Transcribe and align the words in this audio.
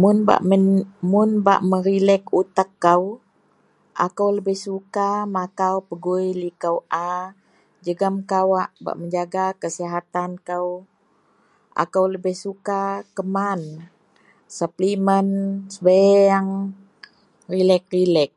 Mun 0.00 0.18
bak 0.28 0.42
ee 0.54 0.62
mun 1.10 1.30
bak 1.46 1.60
merelek 1.70 2.24
uteak 2.40 2.70
kou, 2.84 3.02
akou 4.06 4.30
lebeh 4.36 4.58
suka 4.66 5.08
makau 5.34 5.76
pegui 5.88 6.26
likou 6.42 6.78
a 7.10 7.10
jegem 7.84 8.16
kawak 8.30 8.70
bak 8.84 8.98
menjaga 9.00 9.44
kesihatan 9.62 10.30
kou. 10.48 10.68
Akou 11.82 12.06
lebeh 12.12 12.36
suka 12.44 12.82
keman 13.16 13.60
suplimen, 14.56 15.26
sebiyeang, 15.74 16.48
relax-relax. 17.54 18.32